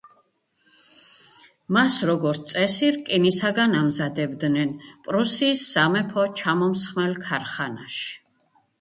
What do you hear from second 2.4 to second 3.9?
წესი, რკინისაგან